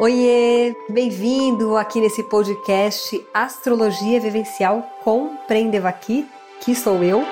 Oiê, 0.00 0.74
bem-vindo 0.88 1.76
aqui 1.76 2.00
nesse 2.00 2.22
podcast 2.22 3.22
Astrologia 3.34 4.18
Vivencial 4.18 4.82
com 5.04 5.36
Prendevaki, 5.46 6.26
que 6.58 6.74
sou 6.74 7.04
eu. 7.04 7.22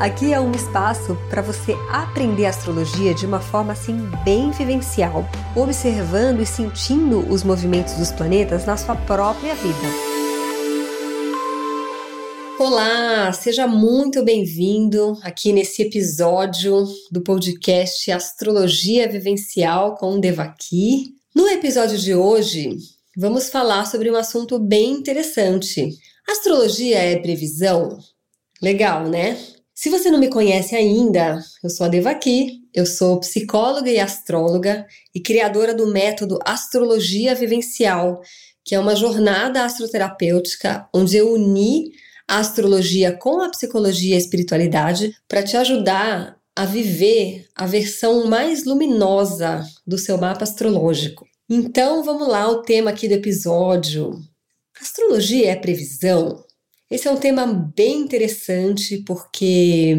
Aqui 0.00 0.34
é 0.34 0.40
um 0.40 0.50
espaço 0.50 1.16
para 1.30 1.40
você 1.42 1.76
aprender 1.92 2.46
astrologia 2.46 3.14
de 3.14 3.24
uma 3.24 3.38
forma 3.38 3.72
assim 3.72 4.10
bem 4.24 4.50
vivencial, 4.50 5.24
observando 5.54 6.40
e 6.40 6.46
sentindo 6.46 7.20
os 7.20 7.44
movimentos 7.44 7.94
dos 7.94 8.10
planetas 8.10 8.66
na 8.66 8.76
sua 8.76 8.96
própria 8.96 9.54
vida. 9.54 10.13
Olá, 12.58 13.32
seja 13.32 13.66
muito 13.66 14.24
bem-vindo 14.24 15.18
aqui 15.22 15.52
nesse 15.52 15.82
episódio 15.82 16.86
do 17.10 17.20
podcast 17.20 18.10
Astrologia 18.12 19.08
Vivencial 19.08 19.96
com 19.96 20.20
Devaki. 20.20 21.16
No 21.34 21.48
episódio 21.48 21.98
de 21.98 22.14
hoje, 22.14 22.76
vamos 23.16 23.48
falar 23.48 23.86
sobre 23.86 24.08
um 24.08 24.14
assunto 24.14 24.56
bem 24.60 24.92
interessante. 24.92 25.98
Astrologia 26.28 26.98
é 26.98 27.18
previsão? 27.18 27.98
Legal, 28.62 29.08
né? 29.08 29.36
Se 29.74 29.90
você 29.90 30.08
não 30.08 30.20
me 30.20 30.28
conhece 30.28 30.76
ainda, 30.76 31.42
eu 31.62 31.68
sou 31.68 31.86
a 31.86 31.88
Devaki, 31.88 32.60
eu 32.72 32.86
sou 32.86 33.18
psicóloga 33.18 33.90
e 33.90 33.98
astróloga 33.98 34.86
e 35.12 35.20
criadora 35.20 35.74
do 35.74 35.88
método 35.88 36.38
Astrologia 36.44 37.34
Vivencial, 37.34 38.22
que 38.64 38.76
é 38.76 38.78
uma 38.78 38.94
jornada 38.94 39.64
astroterapêutica 39.64 40.88
onde 40.94 41.16
eu 41.16 41.32
uni 41.32 41.90
a 42.28 42.38
astrologia 42.38 43.16
com 43.16 43.40
a 43.40 43.50
psicologia 43.50 44.12
e 44.12 44.14
a 44.14 44.18
espiritualidade 44.18 45.14
para 45.28 45.42
te 45.42 45.56
ajudar 45.56 46.36
a 46.56 46.64
viver 46.64 47.46
a 47.54 47.66
versão 47.66 48.26
mais 48.26 48.64
luminosa 48.64 49.64
do 49.86 49.98
seu 49.98 50.16
mapa 50.16 50.44
astrológico. 50.44 51.26
Então 51.48 52.02
vamos 52.02 52.28
lá, 52.28 52.48
o 52.48 52.62
tema 52.62 52.90
aqui 52.90 53.08
do 53.08 53.14
episódio. 53.14 54.18
Astrologia 54.80 55.50
é 55.50 55.56
previsão? 55.56 56.42
Esse 56.90 57.08
é 57.08 57.10
um 57.10 57.16
tema 57.16 57.46
bem 57.46 58.00
interessante 58.00 59.02
porque 59.04 59.96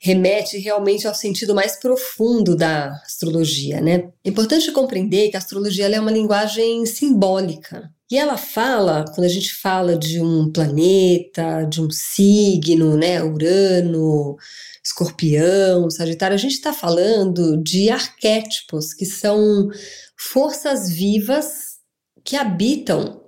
remete 0.00 0.58
realmente 0.58 1.06
ao 1.06 1.14
sentido 1.14 1.54
mais 1.54 1.76
profundo 1.76 2.56
da 2.56 2.92
astrologia, 3.04 3.80
né? 3.80 4.10
É 4.24 4.28
importante 4.28 4.70
compreender 4.70 5.28
que 5.30 5.36
a 5.36 5.40
astrologia 5.40 5.86
é 5.86 6.00
uma 6.00 6.12
linguagem 6.12 6.86
simbólica. 6.86 7.90
E 8.10 8.16
ela 8.16 8.38
fala, 8.38 9.04
quando 9.14 9.24
a 9.24 9.28
gente 9.28 9.54
fala 9.54 9.96
de 9.96 10.20
um 10.20 10.50
planeta, 10.50 11.64
de 11.64 11.82
um 11.82 11.90
signo, 11.90 12.96
né, 12.96 13.22
Urano, 13.22 14.36
Escorpião, 14.82 15.90
Sagitário, 15.90 16.34
a 16.34 16.38
gente 16.38 16.54
está 16.54 16.72
falando 16.72 17.62
de 17.62 17.90
arquétipos 17.90 18.94
que 18.94 19.04
são 19.04 19.68
forças 20.16 20.90
vivas 20.90 21.76
que 22.24 22.34
habitam 22.34 23.20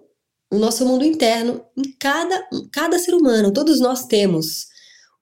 o 0.51 0.59
nosso 0.59 0.87
mundo 0.87 1.05
interno 1.05 1.63
em 1.77 1.93
cada, 1.99 2.49
em 2.53 2.69
cada 2.71 2.99
ser 2.99 3.15
humano. 3.15 3.53
Todos 3.53 3.81
nós 3.81 4.07
temos 4.07 4.67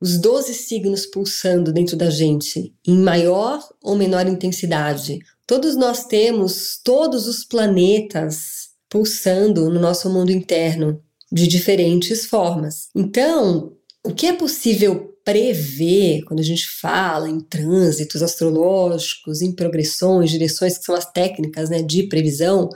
os 0.00 0.18
12 0.18 0.54
signos 0.54 1.06
pulsando 1.06 1.72
dentro 1.72 1.96
da 1.96 2.10
gente, 2.10 2.74
em 2.86 2.98
maior 2.98 3.60
ou 3.82 3.96
menor 3.96 4.26
intensidade. 4.26 5.18
Todos 5.46 5.76
nós 5.76 6.04
temos 6.04 6.80
todos 6.82 7.26
os 7.26 7.44
planetas 7.44 8.68
pulsando 8.88 9.70
no 9.70 9.80
nosso 9.80 10.08
mundo 10.10 10.30
interno 10.30 11.02
de 11.30 11.46
diferentes 11.46 12.26
formas. 12.26 12.88
Então, 12.94 13.72
o 14.04 14.12
que 14.12 14.26
é 14.26 14.32
possível 14.32 15.14
prever 15.28 16.22
quando 16.22 16.40
a 16.40 16.42
gente 16.42 16.66
fala 16.66 17.28
em 17.28 17.38
trânsitos 17.38 18.22
astrológicos, 18.22 19.42
em 19.42 19.52
progressões, 19.52 20.30
direções 20.30 20.78
que 20.78 20.84
são 20.84 20.94
as 20.94 21.04
técnicas 21.04 21.68
né, 21.68 21.82
de 21.82 22.04
previsão? 22.04 22.70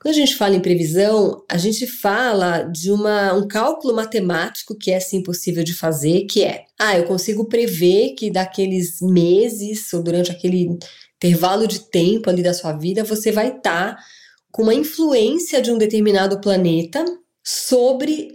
Quando 0.00 0.14
a 0.14 0.16
gente 0.16 0.34
fala 0.34 0.56
em 0.56 0.60
previsão, 0.60 1.44
a 1.50 1.58
gente 1.58 1.86
fala 1.86 2.62
de 2.62 2.90
uma, 2.90 3.34
um 3.34 3.46
cálculo 3.46 3.94
matemático 3.94 4.74
que 4.74 4.90
é 4.90 4.98
sim 4.98 5.22
possível 5.22 5.62
de 5.62 5.74
fazer, 5.74 6.24
que 6.24 6.42
é, 6.42 6.64
ah, 6.80 6.96
eu 6.96 7.04
consigo 7.04 7.44
prever 7.44 8.14
que 8.14 8.30
daqueles 8.30 9.02
meses 9.02 9.92
ou 9.92 10.02
durante 10.02 10.30
aquele 10.30 10.78
intervalo 11.16 11.68
de 11.68 11.90
tempo 11.90 12.30
ali 12.30 12.42
da 12.42 12.54
sua 12.54 12.72
vida, 12.72 13.04
você 13.04 13.30
vai 13.30 13.48
estar 13.48 13.96
tá 13.96 14.02
com 14.50 14.62
uma 14.62 14.74
influência 14.74 15.60
de 15.60 15.70
um 15.70 15.76
determinado 15.76 16.40
planeta 16.40 17.04
sobre 17.44 18.30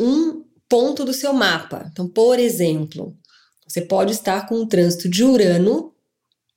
um 0.00 0.44
ponto 0.68 1.04
do 1.04 1.12
seu 1.12 1.32
mapa. 1.32 1.88
Então, 1.90 2.08
por 2.08 2.38
exemplo, 2.38 3.16
você 3.66 3.80
pode 3.80 4.12
estar 4.12 4.46
com 4.48 4.56
um 4.56 4.66
trânsito 4.66 5.08
de 5.08 5.24
Urano, 5.24 5.92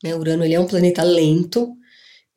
né? 0.03 0.15
Urano 0.15 0.43
ele 0.43 0.53
é 0.53 0.59
um 0.59 0.67
planeta 0.67 1.03
lento, 1.03 1.75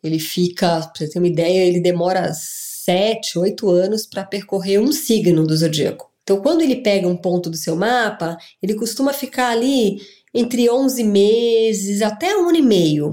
ele 0.02 0.18
fica, 0.18 0.80
para 0.80 0.92
você 0.96 1.08
ter 1.08 1.18
uma 1.18 1.28
ideia, 1.28 1.64
ele 1.64 1.80
demora 1.80 2.32
sete, 2.34 3.38
oito 3.38 3.70
anos 3.70 4.06
para 4.06 4.24
percorrer 4.24 4.80
um 4.80 4.90
signo 4.90 5.46
do 5.46 5.56
zodíaco. 5.56 6.10
Então, 6.22 6.40
quando 6.40 6.62
ele 6.62 6.76
pega 6.76 7.06
um 7.06 7.16
ponto 7.16 7.50
do 7.50 7.56
seu 7.56 7.76
mapa, 7.76 8.36
ele 8.62 8.74
costuma 8.74 9.12
ficar 9.12 9.50
ali 9.50 10.00
entre 10.34 10.70
11 10.70 11.04
meses 11.04 12.02
até 12.02 12.36
um 12.36 12.48
ano 12.48 12.58
e 12.58 12.62
meio. 12.62 13.12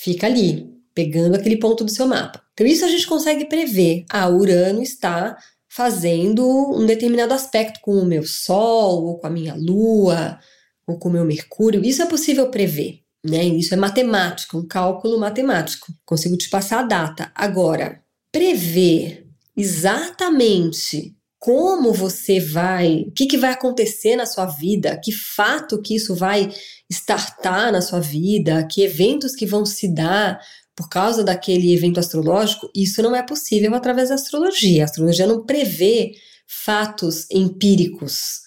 Fica 0.00 0.26
ali, 0.26 0.68
pegando 0.94 1.34
aquele 1.34 1.58
ponto 1.58 1.84
do 1.84 1.90
seu 1.90 2.06
mapa. 2.06 2.42
Então, 2.52 2.66
isso 2.66 2.84
a 2.84 2.88
gente 2.88 3.06
consegue 3.06 3.44
prever. 3.44 4.04
Ah, 4.08 4.28
Urano 4.28 4.82
está 4.82 5.36
fazendo 5.78 6.44
um 6.74 6.84
determinado 6.84 7.32
aspecto 7.32 7.78
com 7.80 7.92
o 7.92 8.04
meu 8.04 8.24
Sol, 8.24 9.04
ou 9.04 9.18
com 9.20 9.28
a 9.28 9.30
minha 9.30 9.54
Lua, 9.54 10.36
ou 10.84 10.98
com 10.98 11.08
o 11.08 11.12
meu 11.12 11.24
Mercúrio. 11.24 11.84
Isso 11.84 12.02
é 12.02 12.06
possível 12.06 12.50
prever. 12.50 12.98
Né? 13.24 13.44
Isso 13.44 13.74
é 13.74 13.76
matemático, 13.76 14.58
um 14.58 14.66
cálculo 14.66 15.20
matemático. 15.20 15.86
Consigo 16.04 16.36
te 16.36 16.50
passar 16.50 16.80
a 16.80 16.82
data. 16.82 17.30
Agora, 17.32 18.02
prever 18.32 19.24
exatamente 19.56 21.14
como 21.38 21.92
você 21.92 22.40
vai, 22.40 23.04
o 23.06 23.12
que, 23.12 23.26
que 23.26 23.38
vai 23.38 23.52
acontecer 23.52 24.16
na 24.16 24.26
sua 24.26 24.46
vida, 24.46 25.00
que 25.00 25.12
fato 25.12 25.80
que 25.80 25.94
isso 25.94 26.12
vai 26.12 26.52
startar 26.90 27.70
na 27.70 27.80
sua 27.80 28.00
vida, 28.00 28.66
que 28.68 28.82
eventos 28.82 29.36
que 29.36 29.46
vão 29.46 29.64
se 29.64 29.94
dar, 29.94 30.40
por 30.78 30.88
causa 30.88 31.24
daquele 31.24 31.74
evento 31.74 31.98
astrológico, 31.98 32.70
isso 32.72 33.02
não 33.02 33.16
é 33.16 33.20
possível 33.20 33.74
através 33.74 34.10
da 34.10 34.14
astrologia. 34.14 34.82
A 34.82 34.84
astrologia 34.84 35.26
não 35.26 35.44
prevê 35.44 36.12
fatos 36.46 37.26
empíricos. 37.32 38.42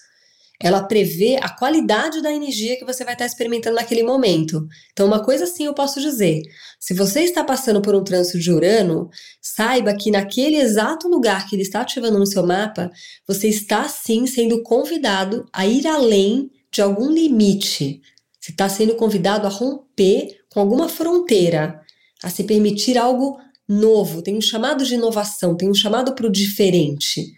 Ela 0.58 0.82
prevê 0.82 1.36
a 1.42 1.50
qualidade 1.50 2.22
da 2.22 2.32
energia 2.32 2.78
que 2.78 2.86
você 2.86 3.04
vai 3.04 3.12
estar 3.12 3.26
experimentando 3.26 3.76
naquele 3.76 4.02
momento. 4.02 4.66
Então, 4.92 5.06
uma 5.06 5.22
coisa 5.22 5.44
sim 5.44 5.66
eu 5.66 5.74
posso 5.74 6.00
dizer: 6.00 6.40
se 6.80 6.94
você 6.94 7.20
está 7.20 7.44
passando 7.44 7.82
por 7.82 7.94
um 7.94 8.02
trânsito 8.02 8.38
de 8.38 8.50
Urano, 8.50 9.10
saiba 9.38 9.94
que 9.94 10.10
naquele 10.10 10.56
exato 10.56 11.08
lugar 11.08 11.46
que 11.46 11.54
ele 11.54 11.62
está 11.62 11.82
ativando 11.82 12.18
no 12.18 12.26
seu 12.26 12.46
mapa, 12.46 12.90
você 13.28 13.46
está 13.46 13.86
sim 13.90 14.26
sendo 14.26 14.62
convidado 14.62 15.44
a 15.52 15.66
ir 15.66 15.86
além 15.86 16.50
de 16.72 16.80
algum 16.80 17.10
limite. 17.10 18.00
Você 18.40 18.52
está 18.52 18.70
sendo 18.70 18.94
convidado 18.94 19.46
a 19.46 19.50
romper 19.50 20.28
com 20.48 20.60
alguma 20.60 20.88
fronteira 20.88 21.81
a 22.22 22.30
se 22.30 22.44
permitir 22.44 22.96
algo 22.98 23.38
novo, 23.68 24.22
tem 24.22 24.36
um 24.36 24.40
chamado 24.40 24.84
de 24.84 24.94
inovação, 24.94 25.56
tem 25.56 25.68
um 25.68 25.74
chamado 25.74 26.14
para 26.14 26.26
o 26.26 26.32
diferente 26.32 27.32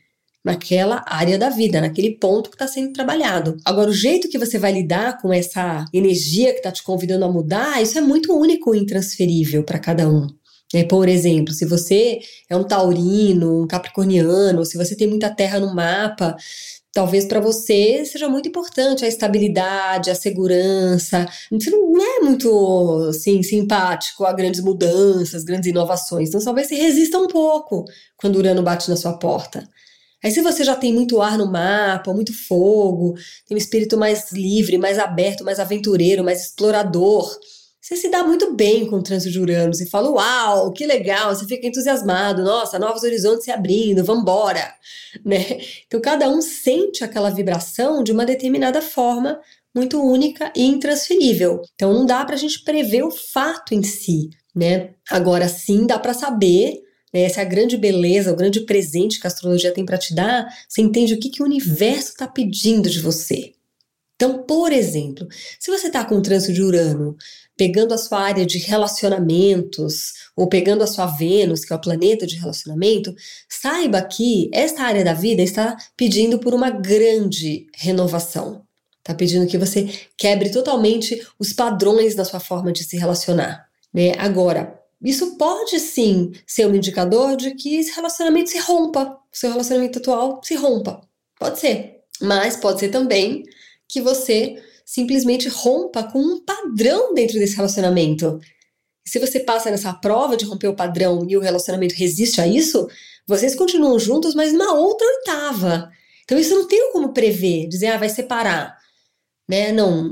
naquela 0.45 1.03
área 1.07 1.39
da 1.39 1.49
vida, 1.49 1.81
naquele 1.81 2.19
ponto 2.19 2.51
que 2.51 2.57
está 2.57 2.69
sendo 2.69 2.93
trabalhado. 2.93 3.57
Agora, 3.65 3.91
o 3.91 3.95
jeito 3.95 4.29
que 4.29 4.39
você 4.39 4.59
vai 4.59 4.73
lidar 4.73 5.21
com 5.21 5.33
essa 5.33 5.87
energia 5.93 6.53
que 6.53 6.59
está 6.59 6.71
te 6.71 6.83
convidando 6.83 7.25
a 7.25 7.33
mudar, 7.33 7.83
isso 7.83 7.97
é 7.97 8.03
muito 8.03 8.37
único 8.39 8.75
e 8.75 8.79
intransferível 8.79 9.65
para 9.65 9.79
cada 9.79 10.07
um. 10.07 10.27
É, 10.75 10.85
por 10.85 11.09
exemplo, 11.09 11.55
se 11.55 11.65
você 11.65 12.19
é 12.51 12.57
um 12.57 12.65
taurino, 12.65 13.63
um 13.63 13.67
capricorniano, 13.67 14.67
se 14.67 14.77
você 14.77 14.95
tem 14.95 15.07
muita 15.07 15.31
terra 15.31 15.59
no 15.61 15.75
mapa, 15.75 16.37
talvez 16.95 17.25
para 17.25 17.41
você 17.41 18.05
seja 18.05 18.29
muito 18.29 18.49
importante 18.49 19.05
a 19.05 19.09
estabilidade, 19.09 20.11
a 20.11 20.15
segurança. 20.15 21.27
Você 21.51 21.71
não 21.71 22.01
é 22.01 22.21
muito 22.21 23.07
assim, 23.11 23.43
simpático 23.43 24.25
a 24.25 24.33
grandes 24.33 24.61
mudanças, 24.63 25.43
grandes 25.43 25.69
inovações. 25.69 26.29
Então 26.29 26.43
talvez 26.43 26.69
você 26.69 26.77
resista 26.77 27.19
um 27.19 27.27
pouco 27.27 27.85
quando 28.17 28.37
o 28.37 28.39
Urano 28.39 28.63
bate 28.63 28.89
na 28.89 28.97
sua 28.97 29.19
porta. 29.19 29.69
Aí, 30.23 30.31
se 30.31 30.41
você 30.41 30.65
já 30.65 30.75
tem 30.75 30.91
muito 30.91 31.21
ar 31.21 31.37
no 31.37 31.53
mapa, 31.53 32.15
muito 32.15 32.33
fogo, 32.33 33.13
tem 33.47 33.55
um 33.55 33.59
espírito 33.59 33.99
mais 33.99 34.33
livre, 34.33 34.79
mais 34.79 34.99
aberto, 34.99 35.45
mais 35.45 35.61
aventureiro, 35.61 36.25
mais 36.25 36.47
explorador, 36.47 37.31
você 37.85 37.97
se 37.97 38.09
dá 38.09 38.25
muito 38.25 38.55
bem 38.55 38.87
com 38.87 38.97
o 38.97 39.03
trânsito 39.03 39.31
de 39.31 39.39
Urano. 39.39 39.75
Você 39.75 39.85
fala, 39.85 40.09
uau, 40.09 40.73
que 40.73 40.87
legal, 40.87 41.35
você 41.35 41.47
fica 41.47 41.67
entusiasmado, 41.67 42.43
nossa, 42.43 42.79
novos 42.79 43.03
horizontes 43.03 43.45
se 43.45 43.51
abrindo, 43.51 44.03
vambora, 44.03 44.73
né? 45.23 45.61
Então 45.87 46.01
cada 46.01 46.27
um 46.27 46.41
sente 46.41 47.05
aquela 47.05 47.29
vibração 47.29 48.03
de 48.03 48.11
uma 48.11 48.25
determinada 48.25 48.81
forma 48.81 49.39
muito 49.75 50.03
única 50.03 50.51
e 50.57 50.65
intransferível. 50.65 51.61
Então 51.75 51.93
não 51.93 52.07
dá 52.07 52.25
para 52.25 52.37
a 52.37 52.39
gente 52.39 52.65
prever 52.65 53.03
o 53.03 53.11
fato 53.11 53.75
em 53.75 53.83
si, 53.83 54.31
né? 54.57 54.95
Agora 55.11 55.47
sim 55.47 55.87
dá 55.87 55.99
para 55.99 56.15
saber 56.15 56.81
né, 57.13 57.25
essa 57.25 57.41
é 57.41 57.43
a 57.43 57.47
grande 57.47 57.77
beleza, 57.77 58.33
o 58.33 58.37
grande 58.37 58.61
presente 58.63 59.21
que 59.21 59.27
a 59.27 59.29
astrologia 59.29 59.75
tem 59.75 59.85
para 59.85 59.99
te 59.99 60.15
dar. 60.15 60.49
Você 60.67 60.81
entende 60.81 61.13
o 61.13 61.21
que, 61.21 61.29
que 61.29 61.43
o 61.43 61.47
universo 61.47 62.13
está 62.13 62.27
pedindo 62.27 62.89
de 62.89 63.01
você. 63.01 63.53
Então, 64.17 64.45
por 64.45 64.73
exemplo, 64.73 65.27
se 65.59 65.71
você 65.71 65.89
está 65.89 66.05
com 66.05 66.17
um 66.17 66.23
trânsito 66.23 66.53
de 66.53 66.63
Urano 66.63 67.17
pegando 67.57 67.95
a 67.95 67.99
sua 67.99 68.21
área 68.21 68.45
de 68.45 68.59
relacionamentos, 68.59 70.13
ou 70.37 70.49
pegando 70.49 70.83
a 70.83 70.87
sua 70.87 71.07
Vênus, 71.07 71.65
que 71.65 71.73
é 71.73 71.77
o 71.77 71.81
planeta 71.81 72.27
de 72.27 72.37
relacionamento, 72.37 73.15
saiba 73.49 74.03
que 74.03 74.51
esta 74.53 74.83
área 74.83 75.05
da 75.05 75.15
vida 75.15 75.43
está 75.43 75.77
pedindo 75.97 76.39
por 76.39 76.53
uma 76.53 76.71
grande 76.71 77.67
renovação. 77.75 78.65
Está 78.99 79.15
pedindo 79.15 79.47
que 79.47 79.59
você 79.59 79.89
quebre 80.17 80.51
totalmente 80.51 81.21
os 81.39 81.53
padrões 81.53 82.15
da 82.15 82.25
sua 82.25 82.41
forma 82.41 82.73
de 82.73 82.83
se 82.83 82.97
relacionar. 82.97 83.69
Né? 83.93 84.13
Agora, 84.19 84.81
isso 85.03 85.37
pode 85.37 85.79
sim 85.79 86.33
ser 86.47 86.67
um 86.67 86.75
indicador 86.75 87.37
de 87.37 87.55
que 87.55 87.77
esse 87.77 87.95
relacionamento 87.95 88.51
se 88.51 88.59
rompa, 88.59 89.19
seu 89.31 89.51
relacionamento 89.51 89.99
atual 89.99 90.41
se 90.43 90.55
rompa. 90.55 91.03
Pode 91.39 91.61
ser. 91.61 92.01
Mas 92.21 92.57
pode 92.57 92.81
ser 92.81 92.89
também 92.89 93.45
que 93.87 94.01
você 94.01 94.57
simplesmente 94.85 95.49
rompa 95.49 96.05
com 96.05 96.19
um 96.19 96.45
padrão 96.45 97.15
dentro 97.15 97.39
desse 97.39 97.57
relacionamento. 97.57 98.39
Se 99.07 99.19
você 99.19 99.41
passa 99.41 99.71
nessa 99.71 99.93
prova 99.93 100.37
de 100.37 100.45
romper 100.45 100.69
o 100.69 100.77
padrão 100.77 101.27
e 101.29 101.37
o 101.37 101.41
relacionamento 101.41 101.95
resiste 101.95 102.41
a 102.41 102.47
isso, 102.47 102.89
vocês 103.27 103.55
continuam 103.55 103.99
juntos, 103.99 104.35
mas 104.35 104.53
numa 104.53 104.75
outra 104.75 105.07
oitava. 105.07 105.91
Então 106.25 106.39
isso 106.39 106.55
não 106.55 106.67
tem 106.67 106.93
como 106.93 107.13
prever, 107.13 107.69
dizer, 107.69 107.89
ah, 107.89 107.99
vai 107.99 108.09
separar 108.09 108.84
né? 109.49 109.73
Não, 109.73 110.11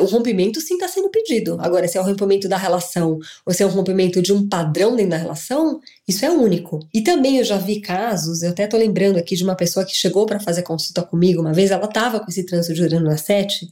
o 0.00 0.04
rompimento 0.04 0.60
sim 0.60 0.74
está 0.74 0.86
sendo 0.88 1.10
pedido. 1.10 1.56
Agora, 1.60 1.88
se 1.88 1.98
é 1.98 2.00
o 2.00 2.04
rompimento 2.04 2.48
da 2.48 2.56
relação 2.56 3.18
ou 3.44 3.52
se 3.52 3.62
é 3.62 3.66
o 3.66 3.68
rompimento 3.68 4.22
de 4.22 4.32
um 4.32 4.48
padrão 4.48 4.94
dentro 4.94 5.10
da 5.10 5.16
relação, 5.16 5.80
isso 6.06 6.24
é 6.24 6.30
único. 6.30 6.80
E 6.94 7.02
também 7.02 7.38
eu 7.38 7.44
já 7.44 7.58
vi 7.58 7.80
casos, 7.80 8.42
eu 8.42 8.50
até 8.50 8.66
tô 8.66 8.76
lembrando 8.76 9.18
aqui 9.18 9.34
de 9.36 9.44
uma 9.44 9.56
pessoa 9.56 9.84
que 9.84 9.94
chegou 9.94 10.26
para 10.26 10.40
fazer 10.40 10.62
consulta 10.62 11.02
comigo 11.02 11.40
uma 11.40 11.52
vez, 11.52 11.70
ela 11.70 11.86
estava 11.86 12.20
com 12.20 12.30
esse 12.30 12.44
trânsito 12.44 12.74
de 12.74 12.82
Urano 12.82 13.06
na 13.06 13.16
7 13.16 13.68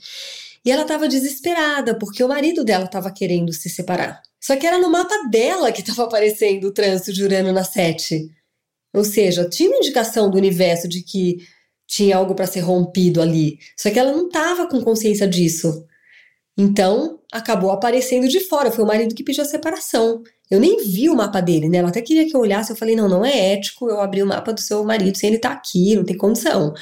e 0.65 0.71
ela 0.71 0.83
estava 0.83 1.09
desesperada 1.09 1.97
porque 1.97 2.25
o 2.25 2.29
marido 2.29 2.65
dela 2.65 2.87
estava 2.87 3.11
querendo 3.11 3.53
se 3.53 3.69
separar. 3.71 4.21
Só 4.41 4.57
que 4.57 4.67
era 4.67 4.79
no 4.79 4.91
mapa 4.91 5.15
dela 5.31 5.71
que 5.71 5.81
estava 5.81 6.05
aparecendo 6.05 6.65
o 6.69 6.73
trânsito 6.73 7.13
de 7.13 7.23
Urano 7.25 7.53
na 7.53 7.65
7. 7.65 8.29
Ou 8.95 9.05
seja, 9.05 9.49
tinha 9.49 9.77
indicação 9.77 10.31
do 10.31 10.39
universo 10.39 10.89
de 10.89 11.03
que 11.03 11.39
tinha 11.87 12.17
algo 12.17 12.35
para 12.35 12.47
ser 12.47 12.61
rompido 12.61 13.23
ali. 13.23 13.59
Só 13.77 13.91
que 13.91 13.99
ela 13.99 14.13
não 14.13 14.27
estava 14.27 14.69
com 14.69 14.81
consciência 14.83 15.27
disso. 15.27 15.87
Então, 16.59 17.21
acabou 17.33 17.71
aparecendo 17.71 18.29
de 18.29 18.41
fora. 18.41 18.71
Foi 18.71 18.85
o 18.85 18.87
marido 18.87 19.15
que 19.15 19.23
pediu 19.23 19.43
a 19.43 19.47
separação. 19.47 20.23
Eu 20.51 20.59
nem 20.59 20.79
vi 20.87 21.09
o 21.09 21.15
mapa 21.17 21.41
dele, 21.41 21.69
né? 21.69 21.79
Ela 21.79 21.91
até 21.91 22.01
queria 22.01 22.27
que 22.27 22.35
eu 22.35 22.41
olhasse. 22.41 22.71
Eu 22.71 22.77
falei: 22.77 22.97
não, 22.97 23.09
não 23.09 23.25
é 23.25 23.53
ético 23.53 23.89
eu 23.89 24.01
abrir 24.01 24.23
o 24.23 24.27
mapa 24.27 24.53
do 24.53 24.61
seu 24.61 24.83
marido 24.85 25.17
sem 25.19 25.29
ele 25.29 25.37
estar 25.37 25.51
tá 25.51 25.55
aqui, 25.57 25.95
não 25.95 26.05
tem 26.05 26.17
condição. 26.17 26.73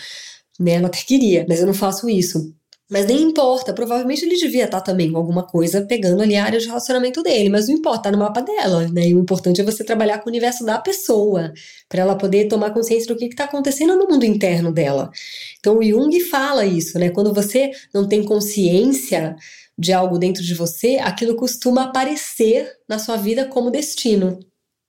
Né? 0.59 0.73
Ela 0.73 0.87
até 0.87 0.99
queria, 1.03 1.45
mas 1.49 1.61
eu 1.61 1.67
não 1.67 1.75
faço 1.75 2.09
isso. 2.09 2.55
Mas 2.91 3.07
nem 3.07 3.23
importa, 3.23 3.73
provavelmente 3.73 4.25
ele 4.25 4.37
devia 4.37 4.67
estar 4.67 4.81
também 4.83 5.11
com 5.11 5.17
alguma 5.17 5.43
coisa 5.47 5.87
pegando 5.87 6.23
ali 6.23 6.37
a 6.37 6.45
área 6.45 6.61
de 6.61 6.67
relacionamento 6.67 7.23
dele, 7.23 7.49
mas 7.49 7.67
não 7.67 7.75
importa, 7.75 8.05
tá 8.05 8.13
no 8.13 8.19
mapa 8.19 8.43
dela, 8.43 8.87
né? 8.89 9.09
E 9.09 9.15
o 9.15 9.21
importante 9.21 9.61
é 9.61 9.65
você 9.65 9.83
trabalhar 9.83 10.19
com 10.19 10.27
o 10.27 10.31
universo 10.31 10.65
da 10.65 10.79
pessoa, 10.79 11.51
para 11.89 12.03
ela 12.03 12.17
poder 12.17 12.47
tomar 12.47 12.73
consciência 12.73 13.09
do 13.13 13.19
que 13.19 13.25
está 13.25 13.45
acontecendo 13.45 13.97
no 13.97 14.07
mundo 14.07 14.25
interno 14.27 14.71
dela. 14.71 15.11
Então 15.59 15.79
o 15.79 15.83
Jung 15.83 16.21
fala 16.29 16.67
isso, 16.67 16.99
né? 16.99 17.09
Quando 17.09 17.33
você 17.33 17.71
não 17.93 18.07
tem 18.07 18.23
consciência 18.23 19.35
de 19.79 19.93
algo 19.93 20.19
dentro 20.19 20.43
de 20.43 20.55
você, 20.55 20.99
aquilo 20.99 21.37
costuma 21.37 21.85
aparecer 21.85 22.71
na 22.89 22.99
sua 22.99 23.17
vida 23.17 23.47
como 23.47 23.71
destino. 23.71 24.39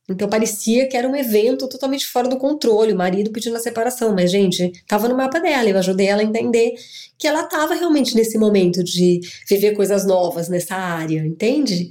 Então 0.08 0.30
parecia 0.30 0.88
que 0.88 0.96
era 0.96 1.08
um 1.08 1.16
evento 1.16 1.68
totalmente 1.68 2.06
fora 2.06 2.28
do 2.28 2.38
controle, 2.38 2.94
o 2.94 2.98
marido 2.98 3.32
pedindo 3.32 3.56
a 3.56 3.60
separação, 3.60 4.14
mas 4.14 4.30
gente, 4.30 4.64
estava 4.64 5.08
no 5.08 5.18
mapa 5.18 5.40
dela, 5.40 5.70
eu 5.70 5.78
ajudei 5.78 6.08
ela 6.08 6.22
a 6.22 6.26
entender 6.26 6.74
que 7.18 7.28
ela 7.28 7.42
estava 7.42 7.74
realmente 7.74 8.16
nesse 8.16 8.38
momento 8.38 8.84
de 8.84 9.20
viver 9.50 9.72
coisas 9.74 10.06
novas 10.06 10.48
nessa 10.48 10.76
área, 10.76 11.26
entende? 11.26 11.90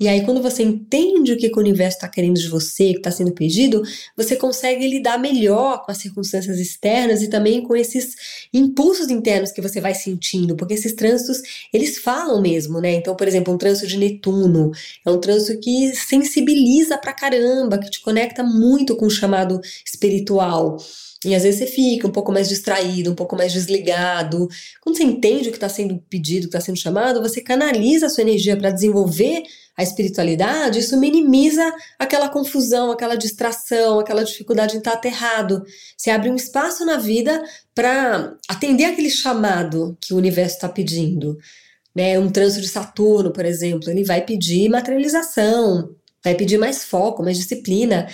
E 0.00 0.06
aí, 0.06 0.24
quando 0.24 0.40
você 0.40 0.62
entende 0.62 1.32
o 1.32 1.36
que, 1.36 1.48
o 1.48 1.58
universo 1.58 1.96
está 1.96 2.08
querendo 2.08 2.38
de 2.38 2.48
você, 2.48 2.92
que 2.92 2.98
está 2.98 3.10
sendo 3.10 3.32
pedido, 3.32 3.82
você 4.16 4.36
consegue 4.36 4.86
lidar 4.86 5.18
melhor 5.18 5.84
com 5.84 5.90
as 5.90 5.98
circunstâncias 5.98 6.60
externas 6.60 7.20
e 7.20 7.28
também 7.28 7.62
com 7.62 7.74
esses 7.74 8.14
impulsos 8.54 9.10
internos 9.10 9.50
que 9.50 9.60
você 9.60 9.80
vai 9.80 9.94
sentindo, 9.94 10.54
porque 10.54 10.74
esses 10.74 10.94
trânsitos, 10.94 11.42
eles 11.72 11.98
falam 11.98 12.40
mesmo, 12.40 12.80
né? 12.80 12.92
Então, 12.92 13.16
por 13.16 13.26
exemplo, 13.26 13.52
um 13.52 13.58
trânsito 13.58 13.88
de 13.88 13.96
Netuno 13.96 14.70
é 15.04 15.10
um 15.10 15.18
trânsito 15.18 15.58
que 15.60 15.92
sensibiliza 15.96 16.96
pra 16.96 17.12
caramba, 17.12 17.78
que 17.78 17.90
te 17.90 18.00
conecta 18.00 18.44
muito 18.44 18.94
com 18.96 19.06
o 19.06 19.10
chamado 19.10 19.60
espiritual. 19.84 20.76
E 21.24 21.34
às 21.34 21.42
vezes 21.42 21.58
você 21.58 21.66
fica 21.66 22.06
um 22.06 22.12
pouco 22.12 22.30
mais 22.30 22.48
distraído, 22.48 23.10
um 23.10 23.14
pouco 23.14 23.34
mais 23.34 23.52
desligado. 23.52 24.48
Quando 24.80 24.96
você 24.96 25.02
entende 25.02 25.48
o 25.48 25.50
que 25.50 25.56
está 25.56 25.68
sendo 25.68 25.98
pedido, 26.08 26.44
o 26.44 26.48
que 26.48 26.56
está 26.56 26.60
sendo 26.60 26.78
chamado, 26.78 27.20
você 27.20 27.40
canaliza 27.40 28.06
a 28.06 28.08
sua 28.08 28.22
energia 28.22 28.56
para 28.56 28.70
desenvolver 28.70 29.42
a 29.78 29.82
espiritualidade, 29.84 30.80
isso 30.80 30.98
minimiza 30.98 31.72
aquela 31.96 32.28
confusão, 32.28 32.90
aquela 32.90 33.14
distração, 33.14 34.00
aquela 34.00 34.24
dificuldade 34.24 34.74
em 34.74 34.78
estar 34.78 34.94
aterrado. 34.94 35.62
Você 35.96 36.10
abre 36.10 36.28
um 36.28 36.34
espaço 36.34 36.84
na 36.84 36.96
vida 36.96 37.40
para 37.76 38.36
atender 38.48 38.86
aquele 38.86 39.08
chamado 39.08 39.96
que 40.00 40.12
o 40.12 40.16
universo 40.16 40.56
está 40.56 40.68
pedindo. 40.68 41.38
Né? 41.94 42.18
Um 42.18 42.28
trânsito 42.28 42.62
de 42.62 42.68
Saturno, 42.68 43.32
por 43.32 43.44
exemplo, 43.44 43.88
ele 43.88 44.02
vai 44.02 44.20
pedir 44.24 44.68
materialização, 44.68 45.94
vai 46.24 46.34
pedir 46.34 46.58
mais 46.58 46.82
foco, 46.82 47.22
mais 47.22 47.38
disciplina. 47.38 48.08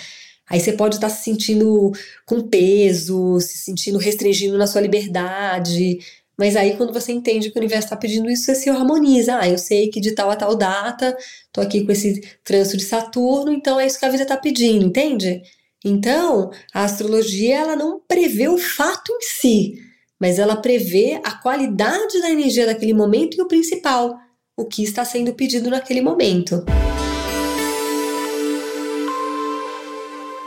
Aí 0.47 0.59
você 0.59 0.71
pode 0.71 0.97
estar 0.97 1.09
se 1.09 1.23
sentindo 1.23 1.91
com 2.27 2.47
peso, 2.47 3.39
se 3.39 3.57
sentindo 3.57 3.97
restringindo 3.97 4.55
na 4.55 4.67
sua 4.67 4.81
liberdade, 4.81 5.97
mas 6.37 6.55
aí, 6.55 6.75
quando 6.75 6.91
você 6.91 7.13
entende 7.13 7.49
que 7.49 7.57
o 7.57 7.61
universo 7.61 7.85
está 7.85 7.95
pedindo 7.95 8.29
isso, 8.29 8.45
você 8.45 8.55
se 8.55 8.69
harmoniza. 8.69 9.39
Ah, 9.39 9.47
eu 9.47 9.57
sei 9.57 9.89
que 9.89 10.01
de 10.01 10.11
tal 10.11 10.29
a 10.29 10.35
tal 10.35 10.55
data, 10.55 11.15
tô 11.51 11.61
aqui 11.61 11.85
com 11.85 11.91
esse 11.91 12.21
trânsito 12.43 12.77
de 12.77 12.83
Saturno, 12.83 13.53
então 13.53 13.79
é 13.79 13.87
isso 13.87 13.97
que 13.97 14.05
a 14.05 14.09
vida 14.09 14.23
está 14.23 14.35
pedindo, 14.35 14.85
entende? 14.85 15.41
Então, 15.83 16.51
a 16.73 16.83
astrologia 16.83 17.57
ela 17.57 17.75
não 17.75 18.01
prevê 18.05 18.49
o 18.49 18.57
fato 18.57 19.13
em 19.13 19.21
si, 19.21 19.75
mas 20.19 20.37
ela 20.37 20.57
prevê 20.57 21.21
a 21.23 21.31
qualidade 21.31 22.19
da 22.21 22.29
energia 22.29 22.65
daquele 22.65 22.93
momento 22.93 23.37
e 23.37 23.41
o 23.41 23.47
principal, 23.47 24.15
o 24.57 24.65
que 24.65 24.83
está 24.83 25.05
sendo 25.05 25.33
pedido 25.33 25.69
naquele 25.69 26.01
momento. 26.01 26.65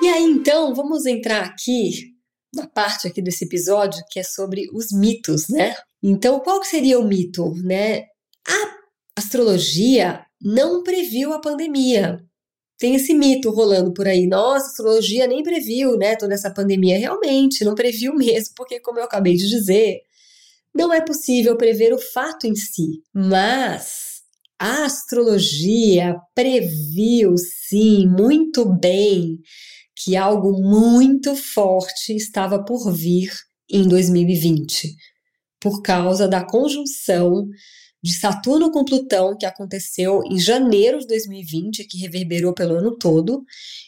E 0.02 0.08
aí, 0.08 0.24
então, 0.24 0.74
vamos 0.74 1.06
entrar 1.06 1.44
aqui 1.44 2.17
na 2.54 2.66
parte 2.66 3.06
aqui 3.06 3.20
desse 3.20 3.44
episódio 3.44 4.02
que 4.10 4.20
é 4.20 4.22
sobre 4.22 4.66
os 4.72 4.92
mitos, 4.92 5.48
né? 5.48 5.74
Então, 6.02 6.40
qual 6.40 6.62
seria 6.64 6.98
o 6.98 7.06
mito, 7.06 7.52
né? 7.64 8.04
A 8.46 8.78
astrologia 9.16 10.24
não 10.40 10.82
previu 10.82 11.32
a 11.32 11.40
pandemia. 11.40 12.18
Tem 12.78 12.94
esse 12.94 13.12
mito 13.12 13.50
rolando 13.50 13.92
por 13.92 14.06
aí. 14.06 14.26
Nossa, 14.26 14.66
a 14.66 14.68
astrologia 14.68 15.26
nem 15.26 15.42
previu, 15.42 15.96
né, 15.96 16.14
toda 16.14 16.34
essa 16.34 16.52
pandemia. 16.52 16.96
Realmente, 16.96 17.64
não 17.64 17.74
previu 17.74 18.14
mesmo, 18.14 18.54
porque 18.56 18.78
como 18.78 19.00
eu 19.00 19.04
acabei 19.04 19.34
de 19.34 19.48
dizer, 19.48 19.98
não 20.72 20.94
é 20.94 21.00
possível 21.00 21.56
prever 21.56 21.92
o 21.92 21.98
fato 21.98 22.46
em 22.46 22.54
si, 22.54 23.02
mas 23.12 24.22
a 24.60 24.84
astrologia 24.84 26.16
previu 26.34 27.34
sim 27.68 28.06
muito 28.06 28.64
bem 28.64 29.38
que 29.98 30.16
algo 30.16 30.52
muito 30.62 31.34
forte 31.34 32.14
estava 32.14 32.64
por 32.64 32.92
vir 32.92 33.32
em 33.68 33.86
2020, 33.86 34.94
por 35.60 35.82
causa 35.82 36.28
da 36.28 36.44
conjunção 36.44 37.46
de 38.02 38.16
Saturno 38.16 38.70
com 38.70 38.84
Plutão 38.84 39.36
que 39.36 39.44
aconteceu 39.44 40.20
em 40.30 40.38
janeiro 40.38 41.00
de 41.00 41.06
2020, 41.08 41.84
que 41.84 41.98
reverberou 41.98 42.54
pelo 42.54 42.76
ano 42.76 42.96
todo 42.96 43.42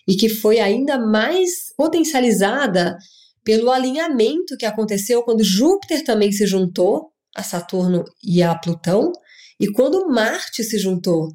e 0.06 0.16
que 0.16 0.28
foi 0.28 0.58
ainda 0.58 0.98
mais 0.98 1.50
potencializada 1.76 2.96
pelo 3.44 3.70
alinhamento 3.70 4.56
que 4.58 4.66
aconteceu 4.66 5.22
quando 5.22 5.44
Júpiter 5.44 6.02
também 6.02 6.32
se 6.32 6.44
juntou 6.44 7.12
a 7.36 7.44
Saturno 7.44 8.04
e 8.22 8.42
a 8.42 8.54
Plutão 8.56 9.12
e 9.60 9.70
quando 9.70 10.08
Marte 10.08 10.64
se 10.64 10.78
juntou 10.78 11.28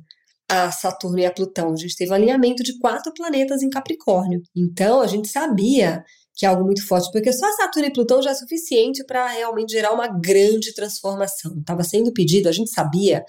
a 0.50 0.72
Saturno 0.72 1.20
e 1.20 1.26
a 1.26 1.32
Plutão. 1.32 1.74
A 1.74 1.78
gente 1.78 1.96
teve 1.96 2.12
um 2.12 2.16
alinhamento 2.16 2.64
de 2.64 2.78
quatro 2.80 3.14
planetas 3.14 3.62
em 3.62 3.70
Capricórnio. 3.70 4.42
Então, 4.56 5.02
a 5.02 5.08
gente 5.08 5.28
sabia 5.28 6.04
que 6.36 6.46
é 6.46 6.50
algo 6.50 6.66
muito 6.66 6.86
forte, 6.86 7.10
porque 7.12 7.32
só 7.32 7.50
Saturno 7.54 7.88
e 7.88 7.94
Plutão 7.94 8.22
já 8.22 8.32
é 8.32 8.34
suficiente 8.34 9.04
para 9.06 9.26
realmente 9.28 9.72
gerar 9.72 9.94
uma 9.94 10.08
grande 10.08 10.74
transformação. 10.74 11.58
Estava 11.60 11.84
sendo 11.84 12.12
pedido, 12.12 12.50
a 12.50 12.52
gente 12.52 12.70
sabia 12.72 13.24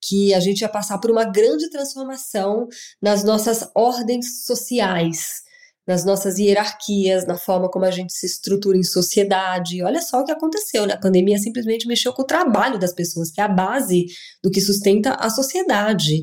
que 0.00 0.34
a 0.34 0.40
gente 0.40 0.60
ia 0.60 0.68
passar 0.68 0.98
por 0.98 1.10
uma 1.10 1.24
grande 1.24 1.70
transformação 1.70 2.68
nas 3.00 3.24
nossas 3.24 3.66
ordens 3.74 4.44
sociais, 4.44 5.42
nas 5.86 6.04
nossas 6.04 6.38
hierarquias, 6.38 7.26
na 7.26 7.38
forma 7.38 7.70
como 7.70 7.86
a 7.86 7.90
gente 7.90 8.12
se 8.12 8.26
estrutura 8.26 8.76
em 8.76 8.82
sociedade. 8.82 9.82
Olha 9.82 10.02
só 10.02 10.20
o 10.20 10.24
que 10.24 10.32
aconteceu, 10.32 10.86
né? 10.86 10.92
A 10.92 11.00
pandemia 11.00 11.38
simplesmente 11.38 11.88
mexeu 11.88 12.12
com 12.12 12.22
o 12.22 12.26
trabalho 12.26 12.78
das 12.78 12.92
pessoas, 12.92 13.30
que 13.30 13.40
é 13.40 13.44
a 13.44 13.48
base 13.48 14.04
do 14.42 14.50
que 14.50 14.60
sustenta 14.60 15.14
a 15.14 15.30
sociedade. 15.30 16.22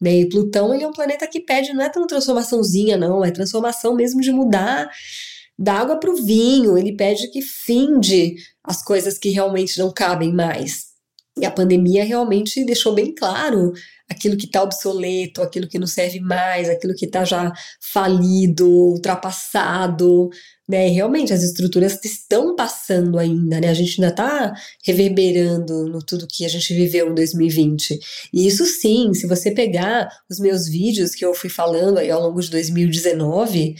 Né? 0.00 0.20
E 0.20 0.28
Plutão 0.28 0.74
ele 0.74 0.84
é 0.84 0.88
um 0.88 0.92
planeta 0.92 1.26
que 1.26 1.40
pede, 1.40 1.72
não 1.72 1.84
é 1.84 1.88
tão 1.88 2.06
transformaçãozinha, 2.06 2.96
não, 2.96 3.24
é 3.24 3.30
transformação 3.30 3.94
mesmo 3.94 4.20
de 4.20 4.30
mudar 4.30 4.88
da 5.58 5.74
água 5.74 5.98
para 5.98 6.10
o 6.10 6.16
vinho. 6.16 6.78
Ele 6.78 6.94
pede 6.94 7.28
que 7.28 7.42
finde 7.42 8.36
as 8.62 8.82
coisas 8.82 9.18
que 9.18 9.30
realmente 9.30 9.78
não 9.78 9.92
cabem 9.92 10.32
mais. 10.32 10.87
E 11.40 11.46
a 11.46 11.50
pandemia 11.50 12.04
realmente 12.04 12.64
deixou 12.64 12.94
bem 12.94 13.14
claro 13.14 13.72
aquilo 14.08 14.36
que 14.36 14.46
está 14.46 14.62
obsoleto, 14.62 15.42
aquilo 15.42 15.68
que 15.68 15.78
não 15.78 15.86
serve 15.86 16.18
mais, 16.18 16.68
aquilo 16.68 16.94
que 16.94 17.04
está 17.04 17.24
já 17.24 17.52
falido, 17.80 18.66
ultrapassado, 18.66 20.30
né? 20.68 20.88
realmente 20.88 21.32
as 21.32 21.42
estruturas 21.42 21.98
estão 22.02 22.56
passando 22.56 23.18
ainda, 23.18 23.60
né? 23.60 23.68
A 23.68 23.74
gente 23.74 24.00
ainda 24.00 24.12
está 24.12 24.54
reverberando 24.84 25.86
no 25.86 25.98
tudo 26.00 26.26
que 26.26 26.44
a 26.44 26.48
gente 26.48 26.74
viveu 26.74 27.10
em 27.10 27.14
2020. 27.14 27.98
E 28.32 28.46
isso 28.46 28.64
sim, 28.64 29.12
se 29.14 29.26
você 29.26 29.50
pegar 29.50 30.08
os 30.28 30.38
meus 30.38 30.66
vídeos 30.66 31.14
que 31.14 31.24
eu 31.24 31.34
fui 31.34 31.50
falando 31.50 31.98
aí 31.98 32.10
ao 32.10 32.22
longo 32.22 32.40
de 32.40 32.50
2019, 32.50 33.76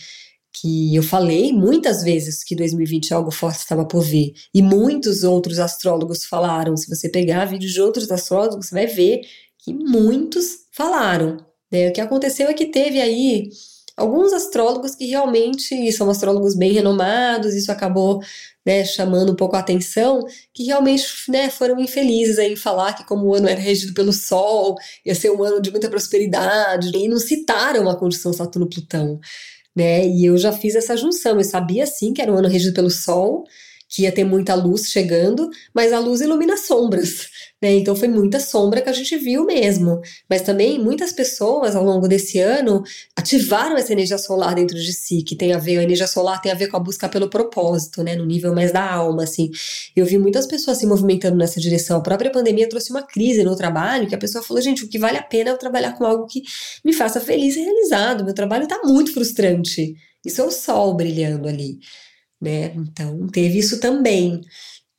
que 0.53 0.95
eu 0.95 1.03
falei 1.03 1.53
muitas 1.53 2.03
vezes 2.03 2.43
que 2.43 2.57
2020 2.57 3.15
algo 3.15 3.31
forte 3.31 3.59
estava 3.59 3.87
por 3.87 4.03
vir. 4.03 4.33
E 4.53 4.63
muitos 4.63 5.23
outros 5.23 5.59
astrólogos 5.59 6.25
falaram. 6.25 6.77
Se 6.77 6.89
você 6.89 7.09
pegar 7.09 7.45
vídeos 7.45 7.73
de 7.73 7.81
outros 7.81 8.11
astrólogos, 8.11 8.67
você 8.67 8.75
vai 8.75 8.87
ver 8.87 9.21
que 9.59 9.73
muitos 9.73 10.67
falaram. 10.73 11.37
Né? 11.71 11.89
O 11.89 11.93
que 11.93 12.01
aconteceu 12.01 12.49
é 12.49 12.55
que 12.55 12.67
teve 12.67 13.01
aí 13.01 13.49
alguns 13.97 14.33
astrólogos 14.33 14.95
que 14.95 15.07
realmente 15.07 15.91
são 15.93 16.09
astrólogos 16.09 16.57
bem 16.57 16.73
renomados, 16.73 17.55
isso 17.55 17.73
acabou 17.73 18.21
né, 18.65 18.85
chamando 18.85 19.33
um 19.33 19.35
pouco 19.35 19.57
a 19.57 19.59
atenção, 19.59 20.21
que 20.55 20.65
realmente 20.65 21.05
né, 21.29 21.51
foram 21.51 21.81
infelizes 21.81 22.39
em 22.39 22.55
falar 22.55 22.93
que 22.93 23.05
como 23.05 23.27
o 23.27 23.35
ano 23.35 23.49
era 23.49 23.61
regido 23.61 23.93
pelo 23.95 24.13
Sol, 24.13 24.77
ia 25.05 25.15
ser 25.15 25.31
um 25.31 25.43
ano 25.43 25.61
de 25.61 25.71
muita 25.71 25.89
prosperidade, 25.89 26.91
e 26.95 27.09
não 27.09 27.19
citaram 27.19 27.89
a 27.89 27.97
condição 27.97 28.33
Saturno-Plutão 28.33 29.19
né? 29.79 30.05
E 30.07 30.27
eu 30.27 30.37
já 30.37 30.51
fiz 30.51 30.75
essa 30.75 30.97
junção. 30.97 31.37
Eu 31.37 31.45
sabia 31.45 31.87
sim 31.87 32.13
que 32.13 32.21
era 32.21 32.33
um 32.33 32.37
ano 32.37 32.49
regido 32.49 32.75
pelo 32.75 32.91
Sol, 32.91 33.45
que 33.89 34.03
ia 34.03 34.13
ter 34.13 34.25
muita 34.25 34.55
luz 34.55 34.91
chegando, 34.91 35.49
mas 35.75 35.93
a 35.93 35.99
luz 35.99 36.21
ilumina 36.21 36.57
sombras 36.57 37.29
né? 37.61 37.75
Então 37.75 37.95
foi 37.95 38.09
muita 38.09 38.39
sombra 38.41 38.81
que 38.81 38.89
a 38.89 38.93
gente 38.93 39.17
viu 39.17 39.45
mesmo. 39.45 40.01
Mas 40.29 40.43
também 40.43 40.79
muitas 40.79 41.13
pessoas 41.13 41.75
ao 41.75 41.85
longo 41.85 42.07
desse 42.09 42.39
ano 42.39 42.83
ativaram 43.17 43.77
essa 43.77 43.93
energia 43.93 44.19
solar 44.19 44.55
dentro 44.55 44.77
de 44.77 44.93
si, 44.93 45.23
que 45.23 45.37
tem 45.37 45.53
a 45.53 45.59
ver, 45.59 45.79
a 45.79 45.83
energia 45.83 46.07
solar 46.07 46.41
tem 46.41 46.53
a 46.53 46.55
ver 46.55 46.69
com 46.69 46.77
a 46.77 46.81
busca 46.81 47.09
pelo 47.09 47.29
propósito, 47.29 48.03
né? 48.03 48.15
No 48.15 48.25
nível 48.25 48.55
mais 48.55 48.73
da 48.73 48.89
alma, 48.89 49.25
assim. 49.25 49.51
Eu 49.95 50.07
vi 50.07 50.19
muitas 50.19 50.47
pessoas 50.47 50.79
se 50.79 50.87
movimentando 50.87 51.37
nessa 51.37 51.61
direção. 51.61 51.99
A 51.99 52.03
própria 52.03 52.31
pandemia 52.31 52.69
trouxe 52.69 52.91
uma 52.91 53.03
crise 53.03 53.43
no 53.43 53.57
trabalho, 53.57 54.09
que 54.09 54.15
a 54.15 54.19
pessoa 54.19 54.43
falou, 54.43 54.63
gente, 54.63 54.85
o 54.85 54.89
que 54.89 54.99
vale 54.99 55.19
a 55.19 55.23
pena 55.23 55.51
é 55.51 55.53
eu 55.53 55.59
trabalhar 55.59 55.93
com 55.93 56.05
algo 56.05 56.27
que 56.27 56.43
me 56.85 56.93
faça 56.93 57.21
feliz 57.21 57.57
e 57.57 57.61
realizado. 57.61 58.25
Meu 58.25 58.35
trabalho 58.35 58.67
tá 58.69 58.81
muito 58.85 59.13
frustrante. 59.13 59.95
Isso 60.25 60.41
é 60.41 60.45
o 60.45 60.51
sol 60.51 60.95
brilhando 60.95 61.49
ali, 61.49 61.79
né? 62.41 62.73
Então 62.75 63.27
teve 63.29 63.59
isso 63.59 63.81
também. 63.81 64.41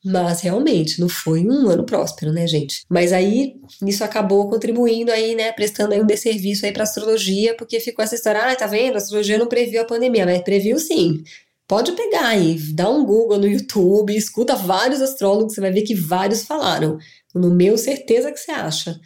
Mas 0.02 0.40
realmente 0.40 0.98
não 0.98 1.10
foi 1.10 1.44
um 1.44 1.68
ano 1.68 1.84
próspero, 1.84 2.32
né, 2.32 2.46
gente? 2.46 2.84
Mas 2.88 3.12
aí 3.12 3.56
isso 3.86 4.02
acabou 4.02 4.48
contribuindo 4.48 5.12
aí, 5.12 5.34
né, 5.34 5.52
prestando 5.52 5.92
aí 5.92 6.00
um 6.00 6.06
desserviço 6.06 6.64
aí 6.64 6.72
para 6.72 6.84
astrologia, 6.84 7.54
porque 7.54 7.78
ficou 7.80 8.02
essa 8.02 8.14
história, 8.14 8.40
ah, 8.40 8.56
tá 8.56 8.66
vendo? 8.66 8.94
A 8.94 8.96
astrologia 8.96 9.36
não 9.36 9.46
previu 9.46 9.82
a 9.82 9.84
pandemia, 9.84 10.24
mas 10.24 10.40
previu 10.42 10.78
sim. 10.78 11.22
Pode 11.68 11.92
pegar 11.92 12.28
aí, 12.28 12.58
dá 12.72 12.88
um 12.88 13.04
Google 13.04 13.38
no 13.38 13.46
YouTube, 13.46 14.16
escuta 14.16 14.56
vários 14.56 15.02
astrólogos, 15.02 15.54
você 15.54 15.60
vai 15.60 15.70
ver 15.70 15.82
que 15.82 15.94
vários 15.94 16.44
falaram. 16.44 16.98
No 17.34 17.50
meu, 17.50 17.76
certeza 17.78 18.32
que 18.32 18.40
você 18.40 18.50
acha. 18.50 18.98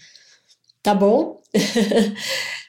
Tá 0.82 0.94
bom? 0.94 1.42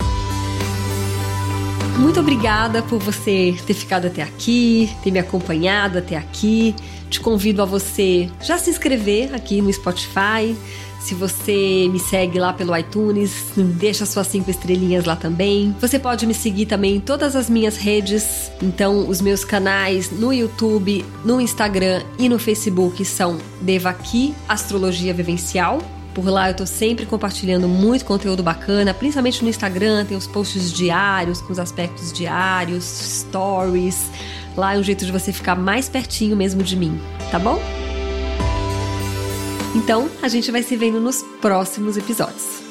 Muito 1.97 2.19
obrigada 2.19 2.81
por 2.83 2.99
você 2.99 3.55
ter 3.65 3.73
ficado 3.73 4.07
até 4.07 4.21
aqui, 4.21 4.89
ter 5.03 5.11
me 5.11 5.19
acompanhado 5.19 5.97
até 5.97 6.17
aqui. 6.17 6.75
Te 7.09 7.19
convido 7.19 7.61
a 7.61 7.65
você 7.65 8.29
já 8.41 8.57
se 8.57 8.69
inscrever 8.69 9.33
aqui 9.33 9.61
no 9.61 9.71
Spotify. 9.71 10.55
Se 10.99 11.13
você 11.13 11.87
me 11.91 11.99
segue 11.99 12.39
lá 12.39 12.51
pelo 12.51 12.75
iTunes, 12.75 13.53
deixa 13.55 14.05
suas 14.05 14.27
cinco 14.27 14.49
estrelinhas 14.49 15.05
lá 15.05 15.15
também. 15.15 15.75
Você 15.79 15.99
pode 15.99 16.25
me 16.25 16.33
seguir 16.33 16.65
também 16.65 16.95
em 16.95 16.99
todas 16.99 17.35
as 17.35 17.49
minhas 17.49 17.77
redes. 17.77 18.51
Então, 18.61 19.07
os 19.07 19.21
meus 19.21 19.45
canais 19.45 20.09
no 20.09 20.33
YouTube, 20.33 21.05
no 21.23 21.39
Instagram 21.39 22.01
e 22.17 22.27
no 22.27 22.39
Facebook 22.39 23.05
são 23.05 23.37
Devaqui 23.61 24.33
Astrologia 24.49 25.13
Vivencial. 25.13 25.79
Por 26.15 26.29
lá 26.29 26.49
eu 26.49 26.55
tô 26.55 26.65
sempre 26.65 27.05
compartilhando 27.05 27.67
muito 27.67 28.05
conteúdo 28.05 28.41
bacana, 28.41 28.93
principalmente 28.93 29.43
no 29.43 29.49
Instagram, 29.49 30.05
tem 30.05 30.15
os 30.15 30.25
posts 30.25 30.71
diários 30.71 31.41
com 31.41 31.51
os 31.51 31.59
aspectos 31.59 32.13
diários, 32.13 32.85
stories. 32.85 34.09
Lá 34.55 34.75
é 34.75 34.77
um 34.77 34.83
jeito 34.83 35.05
de 35.05 35.11
você 35.11 35.33
ficar 35.33 35.55
mais 35.55 35.89
pertinho 35.89 36.37
mesmo 36.37 36.63
de 36.63 36.77
mim, 36.77 36.97
tá 37.29 37.37
bom? 37.37 37.61
Então, 39.75 40.09
a 40.23 40.29
gente 40.29 40.49
vai 40.51 40.63
se 40.63 40.77
vendo 40.77 41.01
nos 41.01 41.21
próximos 41.41 41.97
episódios. 41.97 42.64